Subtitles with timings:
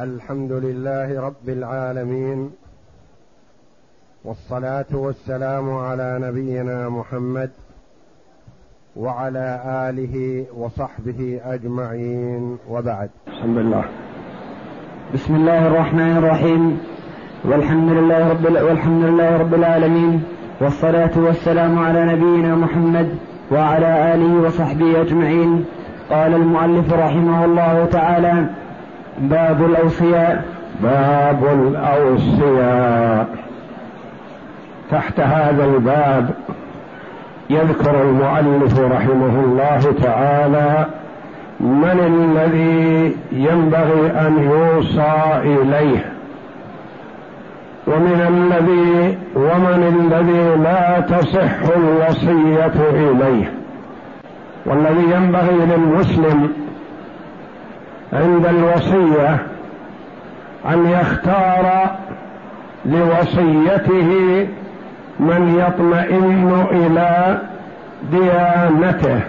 [0.00, 2.50] الحمد لله رب العالمين
[4.24, 7.50] والصلاة والسلام على نبينا محمد
[8.96, 13.10] وعلى آله وصحبه أجمعين وبعد.
[13.28, 13.84] الحمد لله.
[15.14, 16.80] بسم الله الرحمن الرحيم.
[17.44, 20.22] والحمد لله رب والحمد لله رب العالمين
[20.60, 23.18] والصلاة والسلام على نبينا محمد
[23.50, 25.64] وعلى آله وصحبه أجمعين.
[26.10, 28.61] قال المؤلف رحمه الله تعالى
[29.18, 30.44] باب الأوصياء.
[30.82, 33.26] باب الأوصياء.
[34.90, 36.30] تحت هذا الباب
[37.50, 40.86] يذكر المؤلف رحمه الله تعالى
[41.60, 46.12] من الذي ينبغي أن يوصى إليه.
[47.86, 53.52] ومن الذي ومن الذي لا تصح الوصية إليه.
[54.66, 56.61] والذي ينبغي للمسلم
[58.12, 59.38] عند الوصية
[60.68, 61.90] أن يختار
[62.84, 64.46] لوصيته
[65.20, 67.38] من يطمئن إلى
[68.10, 69.20] ديانته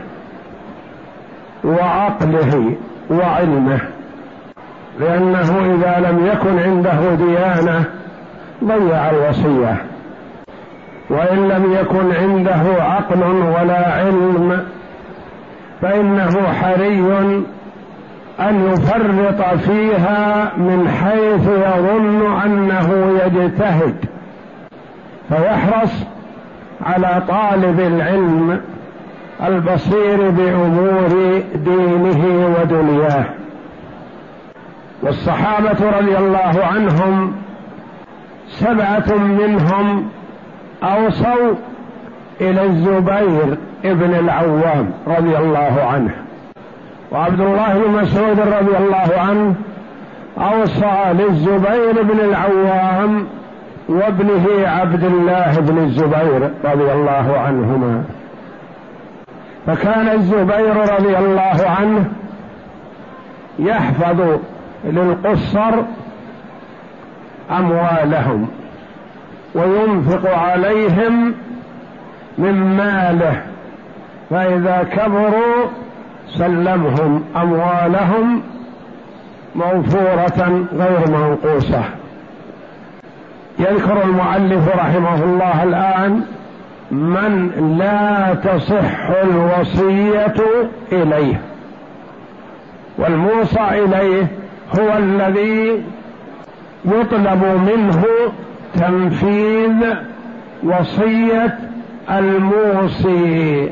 [1.63, 2.75] وعقله
[3.11, 3.79] وعلمه.
[4.99, 7.85] لأنه إذا لم يكن عنده ديانة
[8.63, 9.77] ضيع الوصية.
[11.09, 14.65] وإن لم يكن عنده عقل ولا علم
[15.81, 17.01] فإنه حري
[18.39, 23.95] أن يفرط فيها من حيث يظن أنه يجتهد.
[25.29, 26.03] فيحرص
[26.85, 28.61] على طالب العلم
[29.47, 33.25] البصير بأمور دينه ودنياه.
[35.03, 37.33] والصحابة رضي الله عنهم
[38.47, 40.09] سبعة منهم
[40.83, 41.53] أوصوا
[42.41, 46.22] إلى الزبير ابن العوام رضي الله عنه.
[47.13, 49.55] وعبد الله بن مسعود رضي الله عنه
[50.37, 53.27] أوصى للزبير بن العوام
[53.89, 58.03] وابنه عبد الله بن الزبير رضي الله عنهما.
[59.67, 62.05] فكان الزبير رضي الله عنه
[63.59, 64.39] يحفظ
[64.85, 65.73] للقصر
[67.51, 68.47] أموالهم
[69.55, 71.33] وينفق عليهم
[72.37, 73.41] من ماله.
[74.29, 75.82] فإذا كبروا
[76.37, 78.41] سلمهم أموالهم
[79.55, 81.83] موفورة غير منقوصة.
[83.59, 86.21] يذكر المؤلف رحمه الله الآن
[86.91, 90.35] من لا تصح الوصية
[90.91, 91.41] إليه
[92.97, 94.27] والموصى إليه
[94.79, 95.83] هو الذي
[96.85, 98.03] يطلب منه
[98.75, 99.95] تنفيذ
[100.63, 101.59] وصية
[102.09, 103.69] الموصي.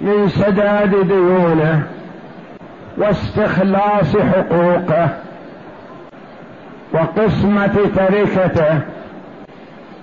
[0.00, 1.82] من سداد ديونه
[2.98, 5.08] واستخلاص حقوقه
[6.92, 8.80] وقسمة تركته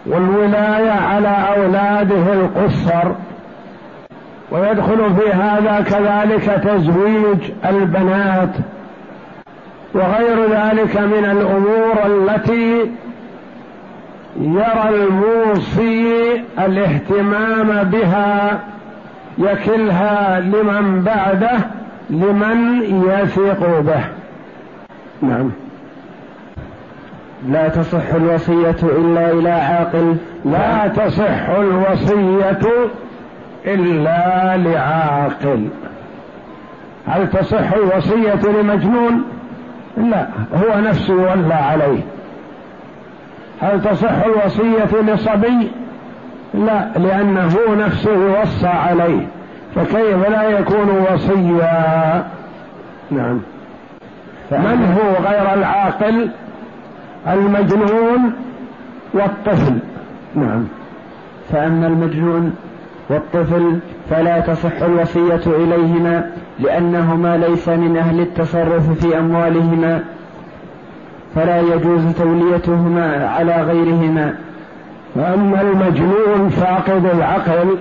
[0.05, 3.11] والولاية على أولاده القصر.
[4.51, 8.49] ويدخل في هذا كذلك تزويج البنات.
[9.93, 12.91] وغير ذلك من الأمور التي
[14.41, 18.59] يرى الموصي الاهتمام بها
[19.37, 21.57] يكلها لمن بعده
[22.09, 24.03] لمن يثق به.
[25.21, 25.51] نعم.
[27.49, 30.15] لا تصح الوصية إلا إلى عاقل.
[30.45, 32.59] لا تصح الوصية
[33.65, 35.67] إلا لعاقل.
[37.07, 39.23] هل تصح الوصية لمجنون؟
[39.97, 41.99] لا هو نفسه يولى عليه.
[43.61, 45.71] هل تصح الوصية لصبي؟
[46.53, 49.27] لا لأنه نفسه يوصى عليه
[49.75, 52.27] فكيف لا يكون وصيا؟
[53.11, 53.39] نعم.
[54.51, 56.29] من هو غير العاقل؟
[57.27, 58.33] المجنون
[59.13, 59.79] والطفل.
[60.35, 60.63] نعم.
[61.51, 62.55] فأما المجنون
[63.09, 70.03] والطفل فلا تصح الوصية إليهما لأنهما ليس من أهل التصرف في أموالهما
[71.35, 74.35] فلا يجوز توليتهما على غيرهما.
[75.15, 77.77] وأما المجنون فاقد العقل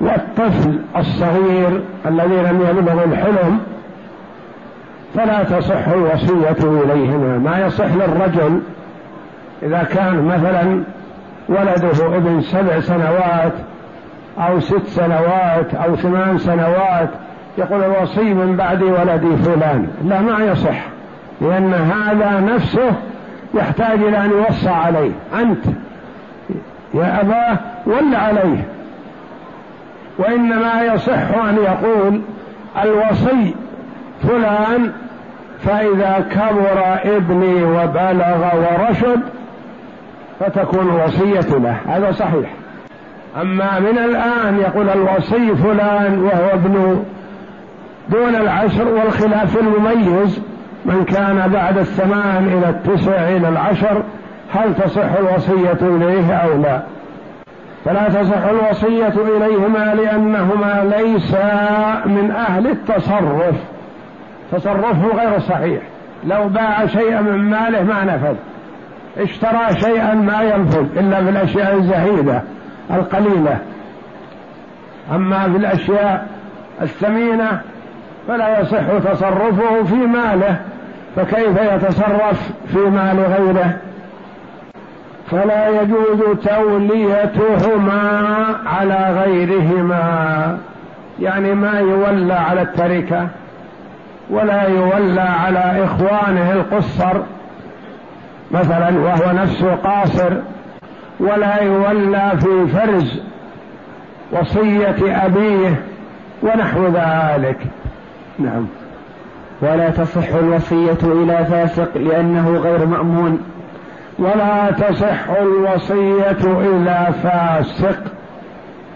[0.00, 3.60] والطفل الصغير الذي لم يبلغ الحلم
[5.14, 7.38] فلا تصح الوصية إليهما.
[7.38, 8.60] ما يصح للرجل
[9.62, 10.82] إذا كان مثلا
[11.48, 13.52] ولده ابن سبع سنوات
[14.38, 17.10] أو ست سنوات أو ثمان سنوات
[17.58, 19.88] يقول الوصي من بعد ولدي فلان.
[20.04, 20.84] لا ما يصح
[21.40, 22.92] لأن هذا نفسه
[23.54, 25.12] يحتاج إلى أن يوصى عليه.
[25.40, 25.64] أنت
[26.96, 28.68] يا أباه ول عليه.
[30.18, 32.20] وإنما يصح أن يقول
[32.82, 33.54] الوصي
[34.22, 34.92] فلان
[35.64, 39.20] فإذا كبر ابني وبلغ ورشد
[40.40, 41.76] فتكون الوصية له.
[41.88, 42.50] هذا صحيح.
[43.40, 47.04] أما من الآن يقول الوصي فلان وهو ابن
[48.08, 50.40] دون العشر والخلاف المميز
[50.84, 54.02] من كان بعد الثمان إلى التسع إلى العشر
[54.54, 56.80] هل تصح الوصية إليه أو لا؟
[57.84, 63.54] فلا تصح الوصية إليهما لأنهما ليسا من أهل التصرف.
[64.52, 65.82] تصرفه غير صحيح.
[66.24, 68.34] لو باع شيئا من ماله ما نفذ.
[69.18, 72.42] اشترى شيئا ما ينفذ إلا في الأشياء الزهيدة
[72.90, 73.58] القليلة.
[75.14, 76.26] أما في الأشياء
[76.82, 77.60] الثمينة
[78.28, 80.56] فلا يصح تصرفه في ماله
[81.16, 83.76] فكيف يتصرف في مال غيره؟
[85.30, 88.00] فلا يجوز توليتهما
[88.66, 90.58] على غيرهما.
[91.20, 93.28] يعني ما يولى على التركة
[94.30, 97.20] ولا يولى على إخوانه القصر
[98.50, 100.32] مثلا وهو نفسه قاصر
[101.20, 103.22] ولا يولى في فرز
[104.32, 105.74] وصية أبيه
[106.42, 107.58] ونحو ذلك.
[108.38, 108.66] نعم.
[109.62, 113.55] ولا تصح الوصية إلى فاسق لأنه غير مأمون.
[114.18, 118.02] ولا تصح الوصية إلى فاسق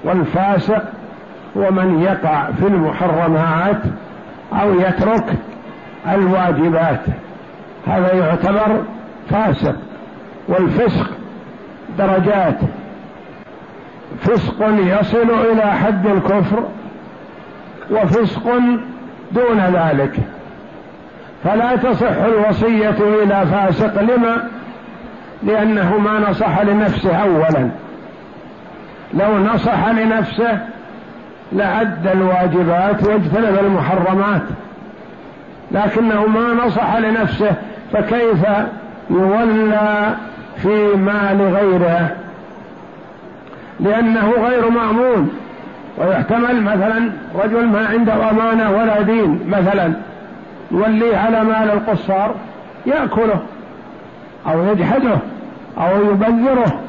[0.05, 0.83] والفاسق
[1.57, 3.83] هو من يقع في المحرمات
[4.53, 5.35] أو يترك
[6.09, 7.01] الواجبات.
[7.87, 8.83] هذا يعتبر
[9.31, 9.77] فاسق
[10.49, 11.11] والفسق
[11.99, 12.59] درجات.
[14.21, 16.63] فسق يصل إلى حد الكفر
[17.91, 18.45] وفسق
[19.33, 20.17] دون ذلك.
[21.45, 24.60] فلا تصح الوصية إلى فاسق لما؟
[25.43, 27.71] لأنه ما نصح لنفسه اولا.
[29.15, 30.59] لو نصح لنفسه
[31.53, 34.43] لأدى الواجبات واجتنب المحرمات.
[35.73, 37.53] لكنه ما نصح لنفسه
[37.93, 38.47] فكيف
[39.11, 40.15] يولى
[40.57, 42.17] في مال غيره؟
[43.81, 45.31] لأنه غير مأمون.
[45.99, 47.11] ويحتمل مثلا
[47.45, 49.93] رجل ما عنده أمانة ولا دين مثلا
[50.71, 52.35] يوليه على مال القصار
[52.87, 53.41] يأكله.
[54.47, 55.19] أو يجحده
[55.79, 56.81] أو يبذره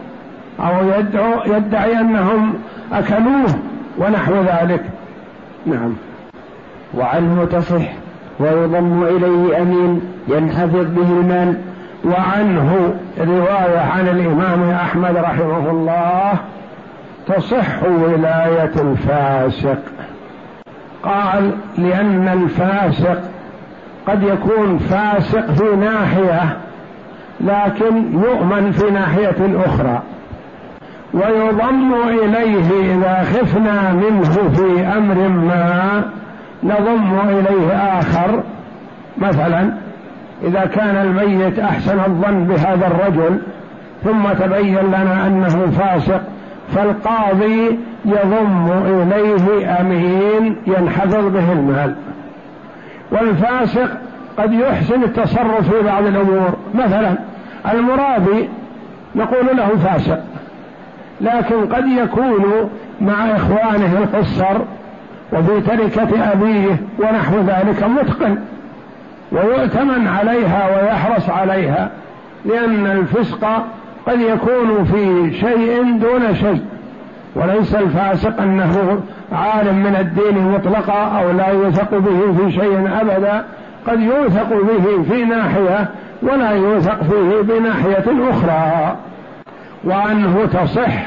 [0.59, 2.53] أو يدعو يدعي أنهم
[2.94, 3.56] أكلوه
[3.98, 4.83] ونحو ذلك.
[5.65, 5.94] نعم.
[6.94, 7.81] وعنه تصح
[8.39, 11.56] ويضم إليه أمين ينحفظ به المال.
[12.06, 16.33] وعنه رواية عن الإمام أحمد رحمه الله
[17.27, 19.80] تصح ولاية الفاسق.
[21.04, 23.21] قال لأن الفاسق
[24.07, 26.57] قد يكون فاسق في ناحية
[27.39, 30.01] لكن يؤمن في ناحية أخرى.
[31.13, 36.04] ويضم إليه إذا خفنا منه في أمر ما
[36.63, 38.44] نضم إليه آخر.
[39.18, 39.74] مثلا
[40.44, 43.42] إذا كان الميت أحسن الظن بهذا الرجل
[44.04, 46.22] ثم تبين لنا أنه فاسق
[46.75, 51.95] فالقاضي يضم إليه أمين ينحفظ به المال.
[53.12, 53.89] والفاسق
[54.41, 56.49] قد يحسن التصرف في بعض الأمور.
[56.73, 57.15] مثلا
[57.71, 58.49] المرابي
[59.15, 60.19] نقول له فاسق
[61.21, 62.69] لكن قد يكون
[63.01, 64.57] مع إخوانه القصر
[65.33, 68.38] وفي تركة أبيه ونحو ذلك متقن
[69.31, 71.89] ويؤتمن عليها ويحرص عليها
[72.45, 73.66] لأن الفسق
[74.07, 76.61] قد يكون في شيء دون شيء.
[77.35, 79.01] وليس الفاسق أنه
[79.31, 83.45] عالم من الدين مطلقا أو لا يوثق به في شيء أبدا.
[83.88, 85.90] قد يوثق به في ناحية
[86.21, 88.95] ولا يوثق فيه بناحية أخرى.
[89.83, 91.06] وأنه تصح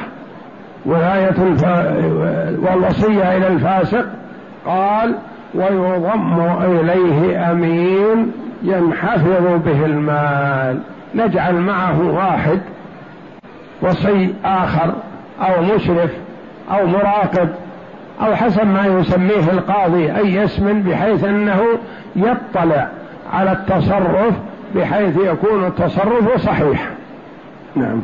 [0.86, 1.64] ولاية الف...
[2.62, 4.06] والوصية إلى الفاسق.
[4.66, 5.14] قال
[5.54, 10.80] ويضم إليه أمين ينحفظ به المال.
[11.14, 12.60] نجعل معه واحد
[13.82, 14.94] وصي آخر
[15.40, 16.10] أو مشرف
[16.70, 17.48] أو مراقب.
[18.20, 21.60] أو حسب ما يسميه القاضي أي اسم بحيث أنه
[22.16, 22.88] يطلع
[23.32, 24.34] على التصرف
[24.74, 26.88] بحيث يكون التصرف صحيح.
[27.76, 28.00] نعم.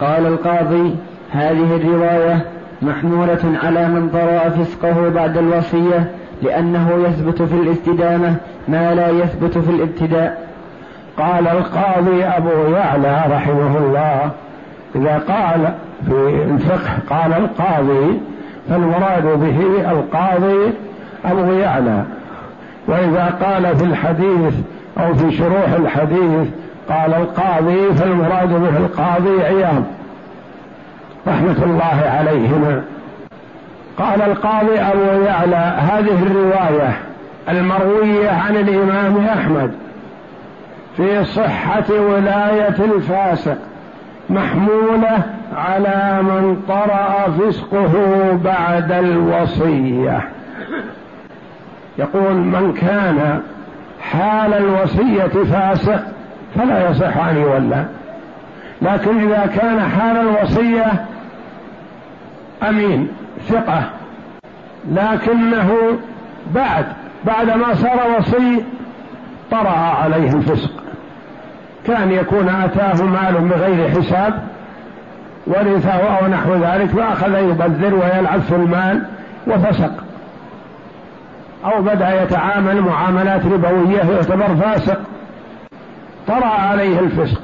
[0.00, 0.96] قال القاضي
[1.30, 2.44] هذه الرواية
[2.82, 6.10] محمولة على من طرأ فسقه بعد الوصية
[6.42, 8.36] لأنه يثبت في الاستدامة
[8.68, 10.50] ما لا يثبت في الابتداء.
[11.18, 14.30] قال القاضي أبو يعلى رحمه الله
[14.96, 15.74] إذا قال
[16.06, 18.20] في الفقه قال القاضي
[18.70, 20.72] فالمراد به القاضي
[21.24, 22.04] أبو يعلى
[22.86, 24.54] وإذا قال في الحديث
[24.98, 26.48] أو في شروح الحديث
[26.88, 29.82] قال القاضي فالمراد به القاضي عياض.
[31.26, 32.82] رحمة الله عليهما.
[33.98, 36.96] قال القاضي أبو يعلى هذه الرواية
[37.48, 39.70] المروية عن الإمام أحمد
[40.96, 43.58] في صحة ولاية الفاسق
[44.30, 47.92] محمولة على من طرا فسقه
[48.44, 50.28] بعد الوصية.
[51.98, 53.40] يقول من كان
[54.00, 56.02] حال الوصية فاسق
[56.54, 57.84] فلا يصح أن يولى.
[58.82, 61.06] لكن إذا كان حال الوصية
[62.68, 63.08] أمين
[63.48, 63.82] ثقة.
[64.92, 65.98] لكنه
[66.54, 66.84] بعد
[67.26, 68.64] بعد ما صار وصي
[69.50, 70.70] طرأ عليه الفسق.
[71.86, 74.49] كان يكون أتاه مال بغير حساب
[75.50, 79.06] ورثه أو نحو ذلك فأخذ يبذر ويلعب في المال
[79.46, 79.92] وفسق.
[81.64, 85.00] أو بدأ يتعامل معاملات ربوية يعتبر فاسق.
[86.26, 87.40] طرأ عليه الفسق.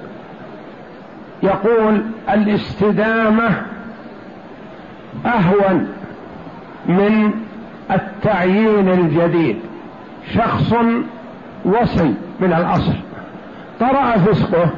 [1.43, 3.49] يقول الاستدامة
[5.27, 5.89] أهون
[6.87, 7.31] من
[7.91, 9.57] التعيين الجديد.
[10.35, 10.73] شخص
[11.65, 12.95] وصي من الأصل.
[13.81, 14.71] طرأ فسقه.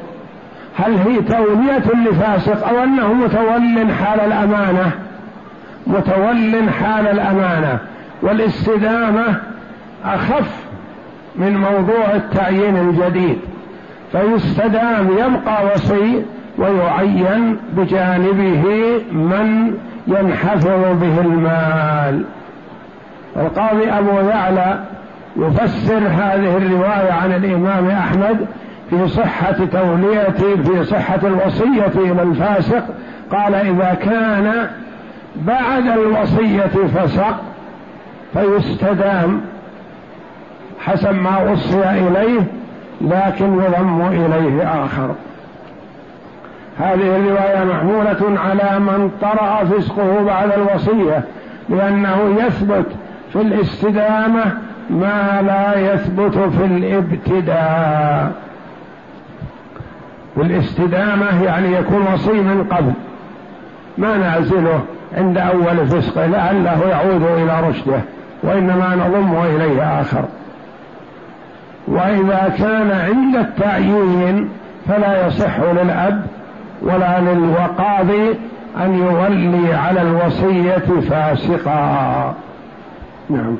[0.77, 4.91] هل هي تولية لفاسق أو أنه متول حال الأمانة؟
[5.87, 7.79] متول حال الأمانة.
[8.21, 9.25] والاستدامة
[10.05, 10.51] أخف
[11.35, 13.37] من موضوع التعيين الجديد.
[14.11, 16.21] فيستدام يبقى وصي
[16.57, 18.63] ويعين بجانبه
[19.11, 19.73] من
[20.07, 20.67] ينحفظ
[21.01, 22.23] به المال.
[23.37, 24.79] القاضي أبو يعلى
[25.37, 28.45] يفسر هذه الرواية عن الإمام أحمد
[28.89, 30.29] في صحة تولية
[30.63, 32.83] في صحة الوصية إلى الفاسق.
[33.31, 34.67] قال إذا كان
[35.35, 37.35] بعد الوصية فسق
[38.33, 39.41] فيستدام
[40.79, 42.41] حسب ما وصي إليه
[43.01, 45.15] لكن يضم إليه آخر.
[46.79, 51.23] هذه الرواية محمولة على من طرأ فسقه بعد الوصية
[51.69, 52.85] لأنه يثبت
[53.33, 54.43] في الاستدامة
[54.89, 58.31] ما لا يثبت في الابتداء.
[60.39, 62.91] والاستدامة يعني يكون وصي من قبل.
[63.97, 64.81] ما نعزله
[65.17, 68.01] عند أول فسقه لعله يعود إلى رشده
[68.43, 70.25] وإنما نضم إليه آخر.
[71.87, 74.49] وإذا كان عند التعيين
[74.87, 76.25] فلا يصح للأب
[76.81, 78.35] ولا للوقاضي
[78.77, 82.35] أن يولي على الوصية فاسقا.
[83.29, 83.55] نعم.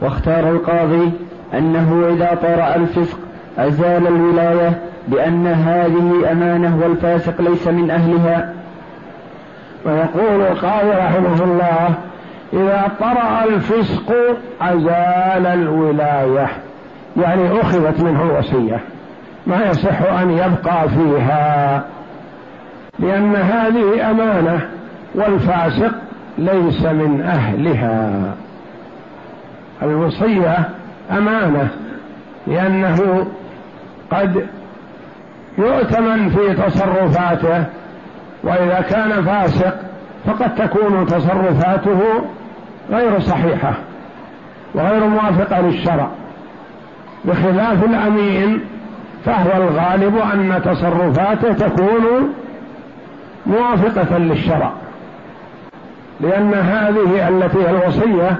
[0.00, 1.10] واختار القاضي
[1.54, 3.18] أنه إذا طرأ الفسق
[3.58, 8.54] أزال الولاية بأن هذه أمانة والفاسق ليس من أهلها.
[9.86, 11.94] ويقول القاضي رحمه الله
[12.52, 14.14] إذا طرأ الفسق
[14.60, 16.48] أزال الولاية
[17.16, 18.80] يعني أخذت منه الوصية
[19.46, 21.84] ما يصح أن يبقى فيها.
[22.98, 24.60] لأن هذه أمانة
[25.14, 25.92] والفاسق
[26.38, 28.34] ليس من أهلها.
[29.82, 30.68] الوصية
[31.10, 31.68] أمانة
[32.46, 33.26] لأنه
[34.10, 34.46] قد
[35.58, 37.64] يؤتمن في تصرفاته
[38.42, 39.74] وإذا كان فاسق
[40.26, 42.00] فقد تكون تصرفاته
[42.90, 43.72] غير صحيحة
[44.74, 46.08] وغير موافقة للشرع.
[47.24, 48.60] بخلاف الأمين
[49.24, 52.34] فهو الغالب أن تصرفاته تكون
[53.46, 54.72] موافقة للشرع
[56.20, 58.36] لأن هذه التي هي الوصية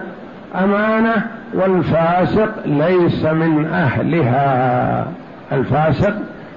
[0.65, 5.07] أمانة والفاسق ليس من أهلها.
[5.53, 6.15] الفاسق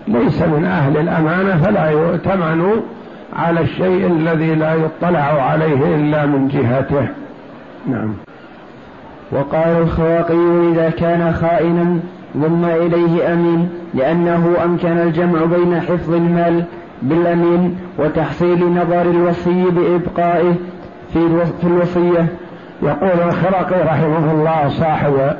[0.08, 2.82] ليس من أهل الأمانة فلا يؤتمن
[3.36, 7.08] على الشيء الذي لا يطلع عليه إلا من جهته.
[7.88, 8.14] نعم.
[9.32, 12.00] وقال الخواقي إذا كان خائنا
[12.38, 16.64] ضم إليه أمين لأنه أمكن الجمع بين حفظ المال
[17.02, 20.56] بالأمين وتحصيل نظر الوصي بإبقائه
[21.14, 22.26] في الوصية.
[22.82, 25.36] يقول الخرقي رحمه الله صاحب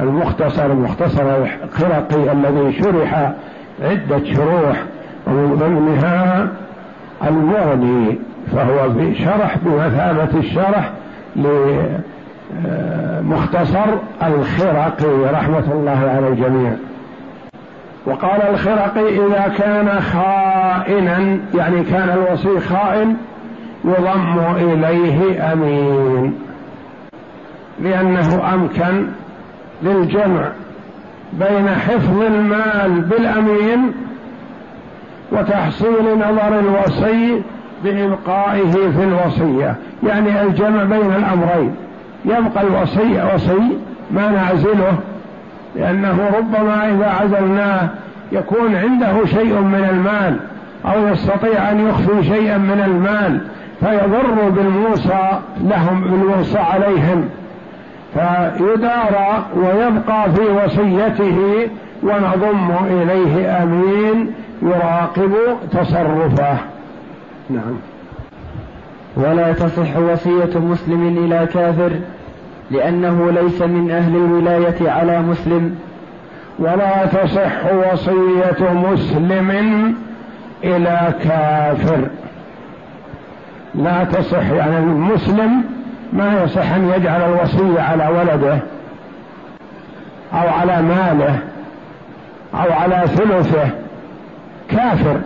[0.00, 3.32] المختصر المختصر الخرقي الذي شرح
[3.82, 4.82] عدة شروح
[5.26, 6.48] ومن ضمنها
[7.26, 8.18] المغني
[8.52, 10.92] فهو في شرح بمثابة الشرح
[13.22, 13.86] لمختصر
[14.22, 16.72] الخرقي رحمة الله على الجميع.
[18.06, 23.16] وقال الخرقي إذا كان خائنا يعني كان الوصي خائن
[23.84, 26.38] يضم إليه أمين
[27.82, 29.06] لأنه أمكن
[29.82, 30.48] للجمع.
[31.32, 33.92] بين حفظ المال بالأمين
[35.32, 37.42] وتحصيل نظر الوصي
[37.84, 39.76] بإبقائه في الوصية.
[40.02, 41.74] يعني الجمع بين الأمرين.
[42.24, 43.78] يبقى الوصي وصي
[44.10, 44.98] ما نعزله
[45.76, 47.88] لأنه ربما إذا عزلناه
[48.32, 50.36] يكون عنده شيء من المال
[50.84, 53.40] أو يستطيع أن يخفي شيئا من المال
[53.80, 55.28] فيضر بالموصى
[55.64, 57.28] لهم بالموصى عليهم.
[58.14, 61.68] فيدارى ويبقى في وصيته
[62.02, 65.32] ونضم إليه أمين يراقب
[65.72, 66.56] تصرفه.
[67.50, 67.76] نعم.
[69.16, 71.90] ولا تصح وصية مسلم إلى كافر
[72.70, 75.74] لأنه ليس من أهل الولاية على مسلم.
[76.58, 79.50] ولا تصح وصية مسلم
[80.64, 82.08] إلى كافر.
[83.74, 85.77] لا تصح يعني المسلم
[86.12, 88.58] ما يصح أن يجعل الوصية على ولده
[90.32, 91.38] أو على ماله
[92.54, 93.68] أو على ثلثه؟
[94.70, 95.20] كافر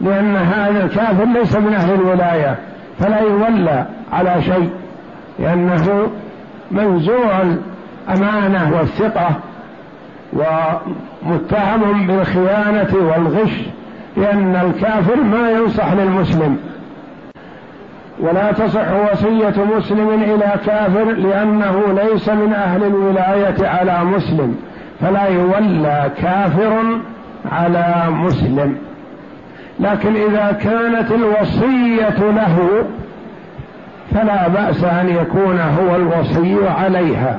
[0.00, 2.56] لأن هذا الكافر ليس من أهل الولاية
[2.98, 4.70] فلا يولى على شيء
[5.38, 6.10] لأنه
[6.70, 7.42] منزوع
[8.08, 9.30] الأمانة والثقة
[10.32, 13.52] ومتهم بالخيانة والغش
[14.16, 16.58] لأن الكافر ما ينصح للمسلم.
[18.22, 24.56] ولا تصح وصية مسلم إلى كافر لأنه ليس من أهل الولاية على مسلم
[25.00, 27.00] فلا يولى كافر
[27.52, 28.76] على مسلم.
[29.80, 32.84] لكن إذا كانت الوصية له
[34.14, 37.38] فلا بأس أن يكون هو الوصي عليها.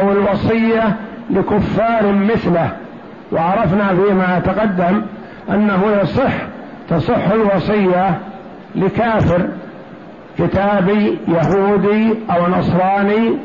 [0.00, 0.96] أو الوصية
[1.30, 2.68] لكفار مثله.
[3.32, 5.02] وعرفنا فيما تقدم
[5.50, 6.32] أنه يصح
[6.88, 8.18] تصح الوصية
[8.74, 9.48] لكافر.
[10.38, 13.38] كتابي يهودي أو نصراني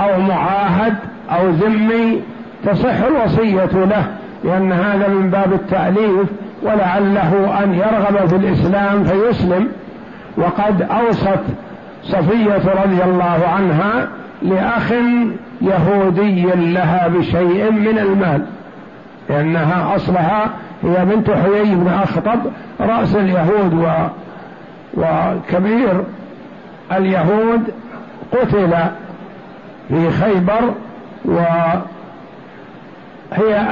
[0.00, 0.94] أو معاهد
[1.30, 2.22] أو ذمي
[2.64, 4.06] تصح الوصية له
[4.44, 6.28] لأن هذا من باب التأليف
[6.62, 9.68] ولعله أن يرغب في الإسلام فيسلم.
[10.36, 11.44] وقد أوصت
[12.02, 14.08] صفية رضي الله عنها
[14.42, 14.92] لأخ
[15.60, 18.42] يهودي لها بشيء من المال
[19.30, 20.50] لأنها أصلها
[20.82, 22.40] هي بنت حيي بن أخطب
[22.80, 23.86] رأس اليهود و
[24.96, 26.04] وكبير
[26.92, 27.62] اليهود
[28.32, 28.74] قتل
[29.88, 30.60] في خيبر
[31.24, 31.82] وهي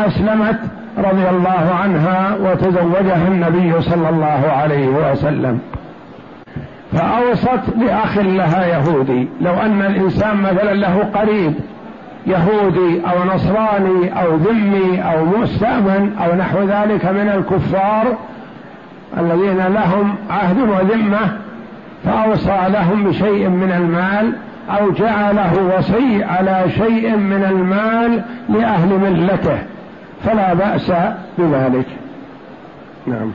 [0.07, 0.59] أسلمت
[0.99, 5.61] رضي الله عنها وتزوجها النبي صلى الله عليه وسلم.
[6.93, 9.29] فأوصت لأخ لها يهودي.
[9.41, 11.55] لو أن الإنسان مثلا له قريب
[12.27, 18.17] يهودي أو نصراني أو ذمي أو مستأمن أو نحو ذلك من الكفار
[19.17, 21.39] الذين لهم عهد وذمة
[22.05, 24.33] فأوصى لهم بشيء من المال
[24.71, 29.59] أو جعله وصي على شيء من المال لأهل ملته
[30.25, 30.93] فلا بأس
[31.39, 31.87] بذلك.
[33.07, 33.31] نعم.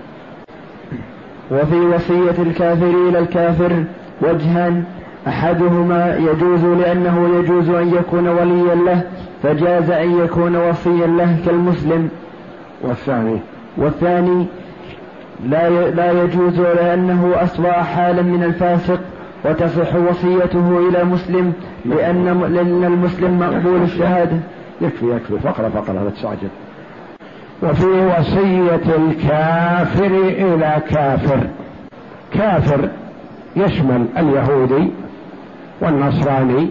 [1.52, 3.84] وفي وصية الكافر إلى الكافر
[4.22, 4.84] وجهان
[5.28, 9.02] أحدهما يجوز لأنه يجوز أن يكون وليا له
[9.44, 12.10] فجاز أن يكون وصيا له كالمسلم.
[12.82, 13.40] والثاني؟
[13.78, 14.46] والثاني
[15.50, 19.00] لا لا يجوز لأنه أصبح حالا من الفاسق
[19.46, 21.54] وتصح وصيته إلى مسلم
[21.86, 24.38] لأن لأن المسلم مقبول الشهادة.
[24.82, 25.40] يكفي يكفي.
[25.40, 26.04] فقرة فقرة.
[26.04, 26.48] لا تستعجل
[27.64, 31.40] وفي وصية الكافر إلى كافر.
[32.34, 32.90] كافر
[33.56, 34.92] يشمل اليهودي
[35.82, 36.70] والنصراني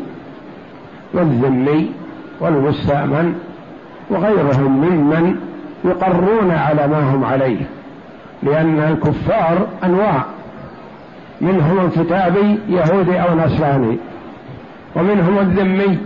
[1.15, 1.91] والذمي
[2.41, 3.35] والمستأمن
[4.11, 5.37] وغيرهم ممن
[5.85, 7.61] يقرون على ما هم عليه.
[8.43, 10.23] لأن الكفار أنواع.
[11.41, 13.99] منهم الكتابي يهودي أو نصراني.
[14.97, 15.99] ومنهم الذمي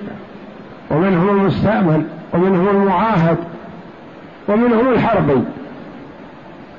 [0.90, 3.36] ومنهم المستأمن ومنهم المعاهد
[4.48, 5.42] ومنهم الحربي.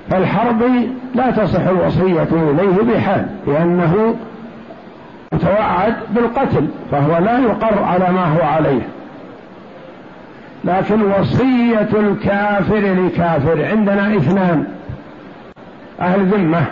[0.10, 4.16] فالحربي لا تصح الوصية إليه بحال لأنه
[5.34, 8.82] متوعد بالقتل فهو لا يقر على ما هو عليه.
[10.64, 14.68] لكن وصية الكافر لكافر عندنا اثنان.
[16.02, 16.66] أهل ذمة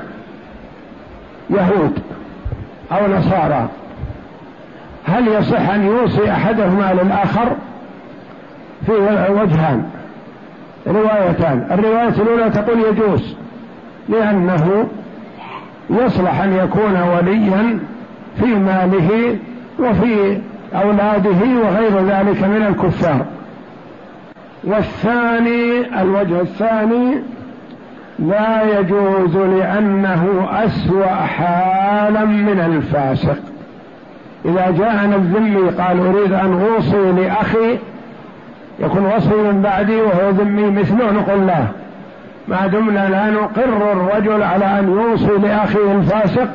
[1.50, 2.00] يهود
[2.92, 3.70] أو نصارى.
[5.06, 7.56] هل يصح أن يوصي أحدهما للآخر؟
[8.86, 8.92] في
[9.32, 9.90] وجهان
[10.88, 11.68] روايتان.
[11.72, 13.36] الرواية الأولى تقول يجوز
[14.10, 14.88] لأنه
[15.90, 17.80] يصلح أن يكون وليا
[18.40, 19.38] في ماله
[19.80, 20.40] وفي
[20.76, 23.26] أولاده وغير ذلك من الكفار.
[24.64, 27.16] والثاني الوجه الثاني
[28.20, 33.38] لا يجوز لأنه أسوأ حالا من الفاسق.
[34.46, 37.78] إذا جاءنا الذمي قال أريد أن أوصي لأخي
[38.80, 41.66] يكون وصي من بعدي وهو ذمي مثله نقول لا.
[42.48, 46.48] ما دمنا لا نقر الرجل على أن يوصي لأخيه الفاسق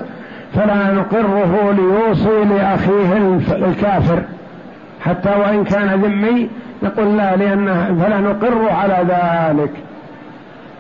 [0.55, 3.17] فلا نقره ليوصي لأخيه
[3.53, 4.23] الكافر.
[5.01, 6.49] حتى وإن كان ذمي
[6.83, 9.71] نقول لا لأنه فلا نقر على ذلك.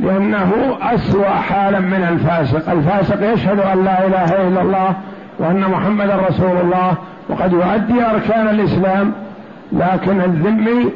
[0.02, 2.70] لأنه أسوأ حالا من الفاسق.
[2.70, 4.94] الفاسق يشهد أن لا إله إلا الله
[5.38, 6.94] وأن محمدا رسول الله.
[7.28, 9.12] وقد يؤدي أركان الإسلام
[9.72, 10.90] لكن الذمي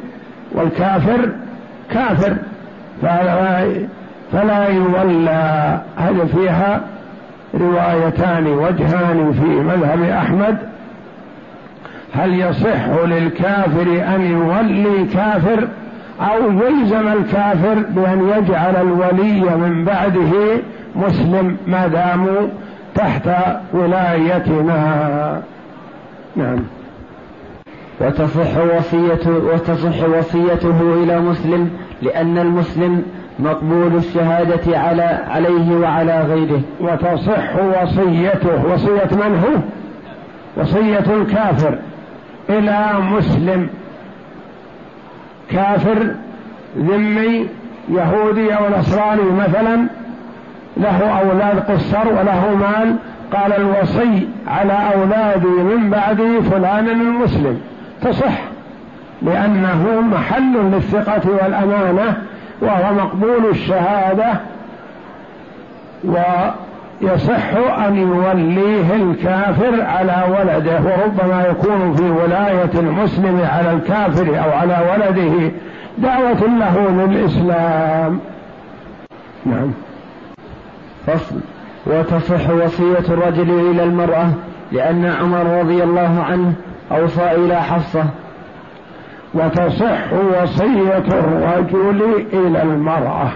[0.51, 1.29] والكافر
[1.91, 2.35] كافر.
[3.01, 3.67] فلا,
[4.31, 5.79] فلا يولى.
[5.97, 6.81] هذا فيها
[7.59, 10.57] روايتان وجهان في مذهب أحمد.
[12.15, 15.67] هل يصح للكافر أن يولي كافر
[16.21, 20.61] أو يلزم الكافر بأن يجعل الولي من بعده
[20.95, 22.47] مسلم ما داموا
[22.95, 23.29] تحت
[23.73, 25.41] ولايتنا.
[26.35, 26.59] نعم.
[28.01, 31.69] وتصح وصيته وتصح وصيته إلى مسلم
[32.01, 33.03] لأن المسلم
[33.39, 36.61] مقبول الشهادة على عليه وعلى غيره.
[36.79, 38.65] وتصح وصيته.
[38.73, 39.61] وصية من هو؟
[40.61, 41.77] وصية الكافر
[42.49, 43.69] إلى مسلم.
[45.51, 46.15] كافر
[46.77, 47.47] ذمي
[47.89, 49.87] يهودي أو نصراني مثلا
[50.77, 52.95] له أولاد قصر وله مال
[53.33, 57.61] قال الوصي على أولادي من بعدي فلان المسلم.
[58.01, 58.41] تصح
[59.21, 62.13] لأنه محل للثقة والأمانة
[62.61, 64.33] وهو مقبول الشهادة
[67.01, 67.53] ويصح
[67.87, 75.51] أن يوليه الكافر على ولده وربما يكون في ولاية المسلم على الكافر أو على ولده
[75.97, 78.19] دعوة له للإسلام.
[79.45, 79.71] نعم.
[81.07, 81.35] فصل.
[81.85, 84.29] وتصح وصية الرجل إلى المرأة
[84.71, 86.53] لأن عمر رضي الله عنه
[86.91, 88.05] أوصى إلى حفصة.
[89.33, 93.29] وتصح وصية الرجل إلى المرأة.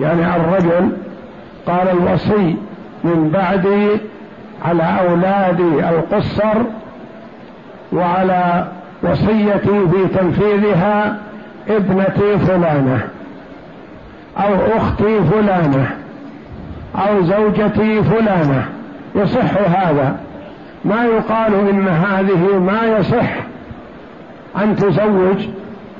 [0.00, 0.92] يعني الرجل
[1.66, 2.56] قال الوصي
[3.04, 3.88] من بعدي
[4.64, 6.62] على أولادي القصر
[7.92, 8.68] وعلى
[9.02, 11.16] وصيتي في تنفيذها
[11.68, 13.00] ابنتي فلانة
[14.38, 15.90] أو أختي فلانة
[16.96, 18.68] أو زوجتي فلانة.
[19.14, 20.16] يصح هذا.
[20.84, 23.30] ما يقال إن هذه ما يصح
[24.62, 25.48] أن تزوج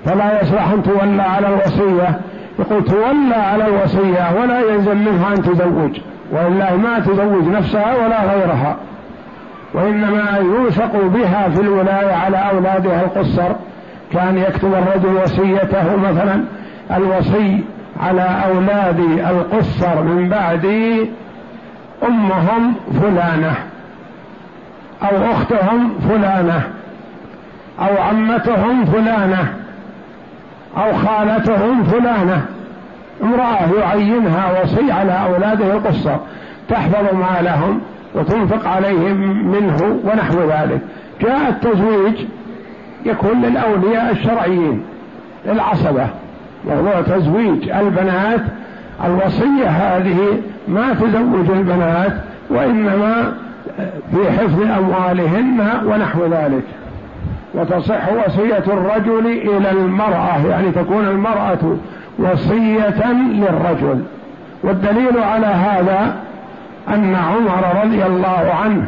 [0.04, 2.20] فلا يصلح أن تولى على الوصية.
[2.58, 6.00] يقول تولى على الوصية ولا يلزم منها أن تزوج
[6.32, 8.76] وإلا ما تزوج نفسها ولا غيرها.
[9.74, 13.52] وإنما يوثق بها في الولاية على أولادها القصر
[14.12, 16.44] كان يكتب الرجل وصيته مثلا
[16.96, 17.60] الوصي
[18.00, 21.10] على أولادي القصر من بعدي
[22.08, 23.54] أمهم فلانة
[25.02, 26.62] أو أختهم فلانة
[27.80, 29.63] أو عمتهم فلانة.
[30.76, 32.46] أو خالتهم فلانة.
[33.22, 36.20] امرأة يعينها وصي على أولاده القصة.
[36.68, 37.80] تحفظ مالهم
[38.14, 40.80] وتنفق عليهم منه ونحو ذلك.
[41.20, 42.14] جاء التزويج
[43.06, 44.82] يكون للأولياء الشرعيين
[45.46, 46.06] للعصبة.
[46.68, 48.40] موضوع تزويج البنات
[49.04, 50.18] الوصية هذه
[50.68, 52.12] ما تزوج البنات
[52.50, 53.32] وإنما
[54.10, 56.62] في حفظ أموالهن ونحو ذلك.
[57.54, 61.76] وتصح وصية الرجل إلى المرأة يعني تكون المرأة
[62.18, 64.04] وصية للرجل.
[64.62, 66.16] والدليل على هذا
[66.88, 68.86] أن عمر رضي الله عنه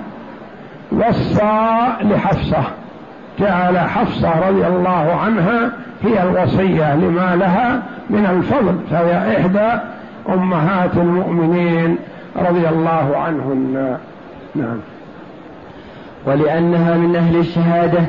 [0.93, 2.63] وصى لحفصة
[3.39, 9.81] جعل حفصة رضي الله عنها هي الوصية لما لها من الفضل فهي إحدى
[10.29, 11.97] أمهات المؤمنين
[12.37, 13.97] رضي الله عنهن.
[14.55, 14.79] نعم.
[16.27, 18.07] ولأنها من أهل الشهادة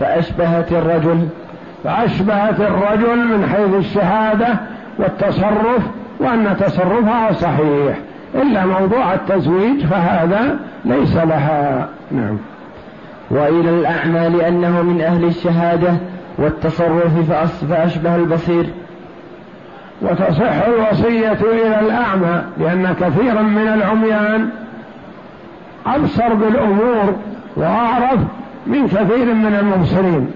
[0.00, 1.28] فأشبهت الرجل
[1.84, 4.48] فأشبهت الرجل من حيث الشهادة
[4.98, 5.82] والتصرف
[6.20, 7.96] وأن تصرفها صحيح.
[8.34, 11.88] إلا موضوع التزويج فهذا ليس لها.
[12.10, 12.36] نعم.
[13.30, 15.92] وإلى الأعمى لأنه من أهل الشهادة
[16.38, 17.32] والتصرف
[17.70, 18.66] فأشبه البصير.
[20.02, 24.48] وتصح الوصية إلى الأعمى لأن كثيرا من العميان
[25.86, 27.16] أبصر بالأمور
[27.56, 28.20] وأعرف
[28.66, 30.30] من كثير من المبصرين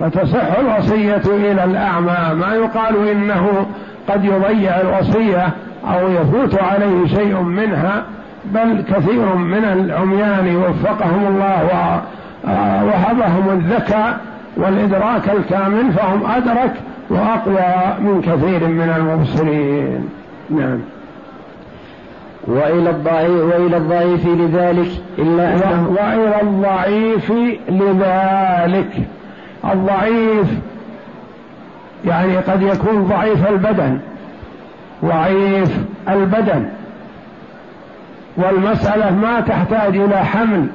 [0.00, 2.34] فتصح الوصية إلى الأعمى.
[2.34, 3.66] ما يقال إنه
[4.08, 5.48] قد يضيع الوصية
[5.84, 8.02] أو يفوت عليه شيء منها
[8.44, 12.02] بل كثير من العميان وفقهم الله
[12.44, 14.18] ووهبهم الذكاء
[14.56, 16.72] والإدراك الكامل فهم أدرك
[17.10, 20.08] وأقوى من كثير من المبصرين.
[20.50, 20.78] نعم.
[22.46, 24.90] وإلى الضعيف وإلى الضعيف لذلك.
[25.18, 27.32] إلا أنه وإلى الضعيف
[27.68, 28.92] لذلك.
[29.72, 30.48] الضعيف
[32.04, 33.98] يعني قد يكون ضعيف البدن.
[35.04, 35.78] ضعيف
[36.08, 36.68] البدن.
[38.36, 40.66] والمسألة ما تحتاج إلى حمل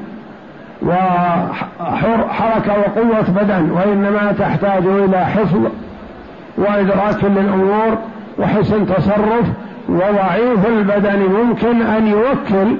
[0.82, 5.60] وحركة وقوة بدن وإنما تحتاج إلى حفظ
[6.58, 7.98] وإدراك للأمور
[8.40, 9.46] وحسن تصرف
[9.92, 12.76] وضعيف البدن ممكن أن يوكل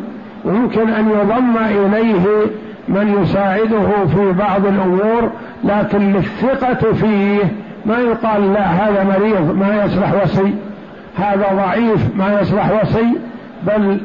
[0.46, 2.46] ممكن أن يضم إليه
[2.88, 5.32] من يساعده في بعض الأمور
[5.64, 7.40] لكن للثقة فيه
[7.86, 10.54] ما يقال لا هذا مريض ما يصلح وصي
[11.18, 13.08] هذا ضعيف ما يصلح وصي
[13.68, 13.98] بل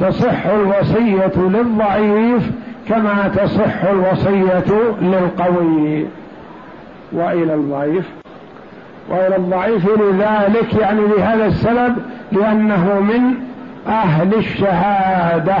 [0.00, 2.50] تصح الوصية للضعيف
[2.88, 4.64] كما تصح الوصية
[5.02, 6.06] للقوي.
[7.12, 8.23] وإلى الضعيف.
[9.08, 11.96] والى الضعيف لذلك يعني لهذا السبب
[12.32, 13.34] لأنه من
[13.88, 15.56] أهل الشهادة.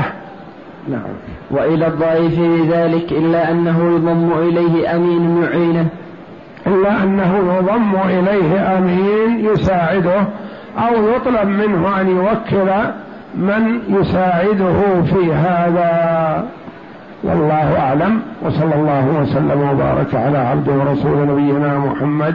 [0.88, 1.00] نعم.
[1.50, 5.86] وإلى الضعيف لذلك إلا أنه يضم إليه أمين يعينه
[6.66, 10.20] إلا أنه يضم إليه أمين يساعده
[10.78, 12.70] أو يطلب منه أن يوكل
[13.34, 16.44] من يساعده في هذا.
[17.24, 18.20] والله أعلم.
[18.42, 22.34] وصلى الله وسلم وبارك على عبد ورسول نبينا محمد